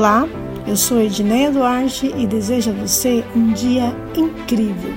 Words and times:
Olá, 0.00 0.26
eu 0.66 0.78
sou 0.78 0.98
Edneia 0.98 1.52
Duarte 1.52 2.10
e 2.16 2.26
desejo 2.26 2.70
a 2.70 2.72
você 2.72 3.22
um 3.36 3.52
dia 3.52 3.94
incrível. 4.16 4.94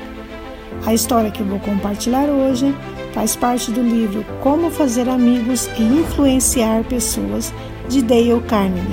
A 0.86 0.94
história 0.94 1.29
que 1.29 1.42
eu 1.42 1.46
vou 1.46 1.60
compartilhar 1.60 2.29
hoje 2.29 2.74
faz 3.13 3.36
parte 3.36 3.70
do 3.70 3.81
livro 3.81 4.26
Como 4.42 4.71
Fazer 4.71 5.10
Amigos 5.10 5.68
e 5.78 5.84
Influenciar 5.84 6.86
Pessoas, 6.86 7.53
de 7.89 8.02
Dale 8.02 8.39
Carnegie. 8.47 8.88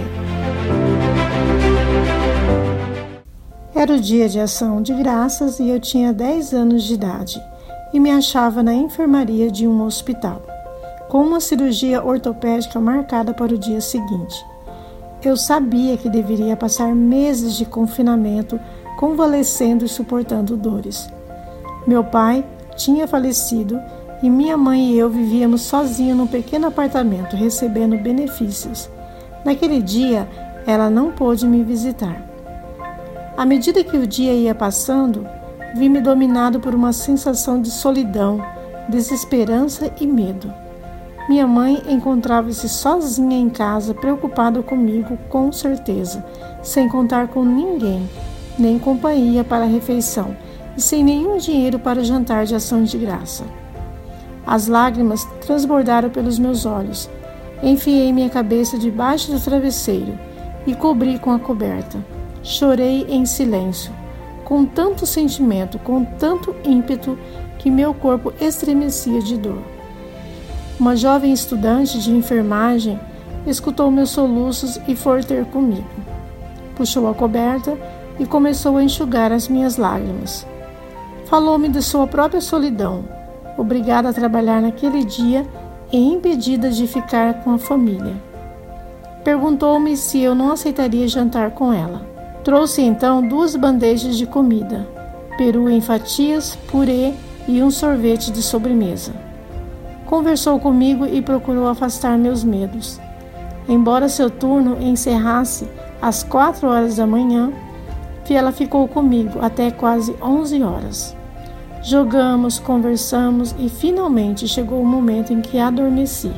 Era 3.72 3.92
o 3.92 4.00
dia 4.00 4.28
de 4.28 4.40
ação 4.40 4.82
de 4.82 4.92
graças 4.92 5.60
e 5.60 5.68
eu 5.68 5.78
tinha 5.78 6.12
10 6.12 6.52
anos 6.52 6.82
de 6.82 6.94
idade 6.94 7.40
e 7.92 8.00
me 8.00 8.10
achava 8.10 8.64
na 8.64 8.74
enfermaria 8.74 9.48
de 9.48 9.64
um 9.64 9.84
hospital, 9.84 10.42
com 11.08 11.22
uma 11.22 11.38
cirurgia 11.38 12.04
ortopédica 12.04 12.80
marcada 12.80 13.32
para 13.32 13.54
o 13.54 13.58
dia 13.58 13.80
seguinte. 13.80 14.49
Eu 15.22 15.36
sabia 15.36 15.98
que 15.98 16.08
deveria 16.08 16.56
passar 16.56 16.94
meses 16.94 17.54
de 17.54 17.66
confinamento, 17.66 18.58
convalescendo 18.98 19.84
e 19.84 19.88
suportando 19.88 20.56
dores. 20.56 21.10
Meu 21.86 22.02
pai 22.02 22.44
tinha 22.74 23.06
falecido 23.06 23.78
e 24.22 24.30
minha 24.30 24.56
mãe 24.56 24.92
e 24.92 24.98
eu 24.98 25.10
vivíamos 25.10 25.60
sozinhos 25.62 26.16
num 26.16 26.26
pequeno 26.26 26.68
apartamento, 26.68 27.36
recebendo 27.36 27.98
benefícios. 27.98 28.88
Naquele 29.44 29.82
dia, 29.82 30.26
ela 30.66 30.88
não 30.88 31.10
pôde 31.10 31.46
me 31.46 31.62
visitar. 31.62 32.26
À 33.36 33.44
medida 33.44 33.84
que 33.84 33.96
o 33.96 34.06
dia 34.06 34.32
ia 34.32 34.54
passando, 34.54 35.26
vi-me 35.74 36.00
dominado 36.00 36.60
por 36.60 36.74
uma 36.74 36.94
sensação 36.94 37.60
de 37.60 37.70
solidão, 37.70 38.42
desesperança 38.88 39.92
e 40.00 40.06
medo. 40.06 40.52
Minha 41.30 41.46
mãe 41.46 41.80
encontrava-se 41.88 42.68
sozinha 42.68 43.38
em 43.38 43.48
casa, 43.48 43.94
preocupada 43.94 44.64
comigo, 44.64 45.16
com 45.28 45.52
certeza, 45.52 46.26
sem 46.60 46.88
contar 46.88 47.28
com 47.28 47.44
ninguém, 47.44 48.10
nem 48.58 48.80
companhia 48.80 49.44
para 49.44 49.62
a 49.62 49.68
refeição 49.68 50.36
e 50.76 50.80
sem 50.80 51.04
nenhum 51.04 51.38
dinheiro 51.38 51.78
para 51.78 52.00
o 52.00 52.04
jantar 52.04 52.46
de 52.46 52.56
ação 52.56 52.82
de 52.82 52.98
graça. 52.98 53.44
As 54.44 54.66
lágrimas 54.66 55.24
transbordaram 55.46 56.10
pelos 56.10 56.36
meus 56.36 56.66
olhos. 56.66 57.08
Enfiei 57.62 58.12
minha 58.12 58.28
cabeça 58.28 58.76
debaixo 58.76 59.30
do 59.30 59.38
travesseiro 59.38 60.18
e 60.66 60.74
cobri 60.74 61.16
com 61.16 61.30
a 61.30 61.38
coberta. 61.38 62.04
Chorei 62.42 63.06
em 63.08 63.24
silêncio, 63.24 63.92
com 64.44 64.64
tanto 64.64 65.06
sentimento, 65.06 65.78
com 65.78 66.04
tanto 66.04 66.56
ímpeto, 66.64 67.16
que 67.56 67.70
meu 67.70 67.94
corpo 67.94 68.32
estremecia 68.40 69.22
de 69.22 69.36
dor. 69.36 69.79
Uma 70.80 70.96
jovem 70.96 71.30
estudante 71.30 71.98
de 71.98 72.10
enfermagem 72.10 72.98
escutou 73.46 73.90
meus 73.90 74.08
soluços 74.08 74.80
e 74.88 74.96
foi 74.96 75.22
ter 75.22 75.44
comigo. 75.44 75.84
Puxou 76.74 77.06
a 77.06 77.12
coberta 77.12 77.76
e 78.18 78.24
começou 78.24 78.78
a 78.78 78.82
enxugar 78.82 79.30
as 79.30 79.46
minhas 79.46 79.76
lágrimas. 79.76 80.46
Falou-me 81.26 81.68
de 81.68 81.82
sua 81.82 82.06
própria 82.06 82.40
solidão, 82.40 83.04
obrigada 83.58 84.08
a 84.08 84.12
trabalhar 84.14 84.62
naquele 84.62 85.04
dia 85.04 85.46
e 85.92 85.98
impedida 85.98 86.70
de 86.70 86.86
ficar 86.86 87.44
com 87.44 87.52
a 87.52 87.58
família. 87.58 88.14
Perguntou-me 89.22 89.94
se 89.98 90.18
eu 90.22 90.34
não 90.34 90.50
aceitaria 90.50 91.06
jantar 91.06 91.50
com 91.50 91.74
ela. 91.74 92.06
Trouxe 92.42 92.80
então 92.80 93.20
duas 93.20 93.54
bandejas 93.54 94.16
de 94.16 94.24
comida, 94.24 94.88
peru 95.36 95.68
em 95.68 95.82
fatias, 95.82 96.56
purê 96.70 97.12
e 97.46 97.62
um 97.62 97.70
sorvete 97.70 98.30
de 98.32 98.42
sobremesa. 98.42 99.28
Conversou 100.10 100.58
comigo 100.58 101.06
e 101.06 101.22
procurou 101.22 101.68
afastar 101.68 102.18
meus 102.18 102.42
medos. 102.42 103.00
Embora 103.68 104.08
seu 104.08 104.28
turno 104.28 104.82
encerrasse 104.82 105.68
às 106.02 106.24
quatro 106.24 106.66
horas 106.68 106.96
da 106.96 107.06
manhã, 107.06 107.52
ela 108.34 108.52
ficou 108.52 108.86
comigo 108.86 109.38
até 109.40 109.70
quase 109.70 110.14
onze 110.22 110.62
horas. 110.62 111.16
Jogamos, 111.82 112.58
conversamos 112.58 113.54
e 113.58 113.68
finalmente 113.68 114.46
chegou 114.46 114.80
o 114.80 114.86
momento 114.86 115.32
em 115.32 115.40
que 115.40 115.58
adormeci. 115.58 116.30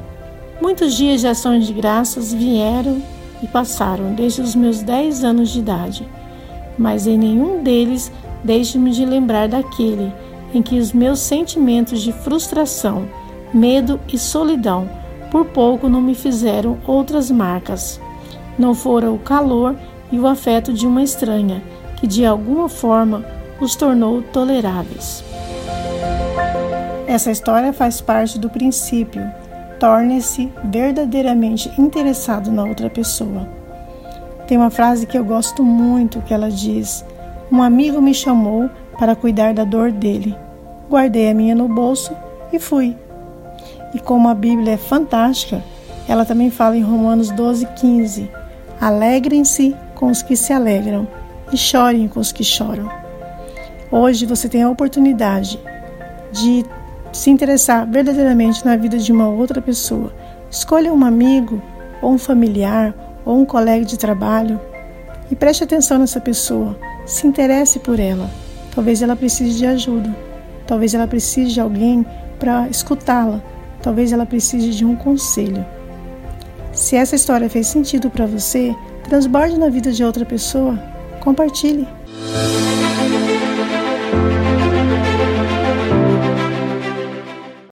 Muitos 0.60 0.94
dias 0.94 1.21
de 1.21 1.28
ações 1.28 1.66
de 1.66 1.72
graças 1.72 2.33
vieram 2.33 3.03
e 3.43 3.47
passaram 3.47 4.15
desde 4.15 4.41
os 4.41 4.54
meus 4.54 4.83
dez 4.83 5.25
anos 5.25 5.50
de 5.50 5.59
idade, 5.59 6.09
mas 6.78 7.06
em 7.06 7.19
nenhum 7.19 7.62
deles 7.62 8.12
deixe-me 8.43 8.91
de 8.91 9.04
lembrar 9.04 9.49
daquele 9.49 10.12
em 10.54 10.62
que 10.62 10.78
os 10.78 10.93
meus 10.93 11.19
sentimentos 11.19 12.00
de 12.00 12.12
frustração 12.12 13.06
medo 13.53 14.01
e 14.13 14.19
solidão, 14.19 14.89
por 15.31 15.47
pouco 15.47 15.89
não 15.89 16.01
me 16.01 16.15
fizeram 16.15 16.79
outras 16.87 17.31
marcas. 17.31 18.01
Não 18.59 18.75
fora 18.75 19.11
o 19.11 19.19
calor 19.19 19.75
e 20.11 20.19
o 20.19 20.27
afeto 20.27 20.73
de 20.73 20.87
uma 20.87 21.03
estranha, 21.03 21.63
que 21.97 22.07
de 22.07 22.27
alguma 22.27 22.69
forma 22.69 23.25
os 23.61 23.75
tornou 23.75 24.23
toleráveis. 24.23 25.25
Essa 27.07 27.31
história 27.31 27.73
faz 27.73 28.01
parte 28.01 28.39
do 28.39 28.51
princípio: 28.51 29.23
torne-se 29.79 30.53
verdadeiramente 30.65 31.71
interessado 31.79 32.51
na 32.51 32.65
outra 32.65 32.89
pessoa. 32.89 33.49
Tem 34.47 34.57
uma 34.57 34.71
frase 34.71 35.07
que 35.07 35.17
eu 35.17 35.25
gosto 35.25 35.63
muito 35.63 36.21
que 36.23 36.34
ela 36.34 36.51
diz: 36.51 37.05
Um 37.51 37.63
amigo 37.63 38.01
me 38.01 38.15
chamou 38.15 38.69
para 38.99 39.17
cuidar 39.17 39.55
da 39.55 39.65
dor 39.65 39.91
dele. 39.91 40.37
Guardei 40.91 41.31
a 41.31 41.34
minha 41.34 41.55
no 41.55 41.69
bolso 41.69 42.15
e 42.53 42.59
fui. 42.59 42.97
E 43.94 44.00
como 44.00 44.28
a 44.28 44.34
Bíblia 44.34 44.75
é 44.75 44.76
fantástica, 44.76 45.62
ela 46.08 46.25
também 46.25 46.50
fala 46.50 46.76
em 46.76 46.82
Romanos 46.82 47.30
12, 47.30 47.66
15: 47.76 48.30
Alegrem-se 48.80 49.76
com 49.94 50.10
os 50.10 50.22
que 50.22 50.36
se 50.36 50.53
alegram 50.53 51.06
e 51.53 51.56
chorem 51.56 52.08
com 52.08 52.20
os 52.20 52.32
que 52.32 52.42
choram. 52.42 52.88
Hoje 53.91 54.26
você 54.26 54.48
tem 54.48 54.62
a 54.62 54.70
oportunidade 54.70 55.60
de 56.32 56.64
se 57.12 57.30
interessar 57.30 57.86
verdadeiramente 57.86 58.64
na 58.64 58.76
vida 58.76 58.98
de 58.98 59.12
uma 59.12 59.28
outra 59.28 59.60
pessoa. 59.60 60.12
Escolha 60.50 60.92
um 60.92 61.04
amigo, 61.04 61.62
ou 62.00 62.12
um 62.12 62.19
familiar, 62.19 62.94
ou 63.24 63.38
um 63.38 63.44
colega 63.44 63.84
de 63.84 63.98
trabalho 63.98 64.60
e 65.30 65.36
preste 65.36 65.64
atenção 65.64 65.98
nessa 65.98 66.20
pessoa. 66.20 66.76
Se 67.06 67.26
interesse 67.26 67.78
por 67.78 68.00
ela. 68.00 68.30
Talvez 68.74 69.03
ela 69.03 69.14
precise 69.14 69.59
de 69.59 69.66
ajuda. 69.66 70.14
Talvez 70.66 70.94
ela 70.94 71.06
precise 71.06 71.53
de 71.53 71.60
alguém 71.60 72.04
para 72.38 72.69
escutá-la, 72.69 73.42
Talvez 73.82 74.12
ela 74.12 74.25
precise 74.25 74.70
de 74.70 74.84
um 74.84 74.94
conselho. 74.94 75.65
Se 76.72 76.97
essa 76.97 77.16
história 77.16 77.50
fez 77.50 77.66
sentido 77.66 78.09
para 78.09 78.26
você, 78.26 78.75
transborde 79.04 79.59
na 79.59 79.69
vida 79.69 79.93
de 79.93 80.04
outra 80.04 80.25
pessoa, 80.25 80.78
compartilhe. 81.20 81.87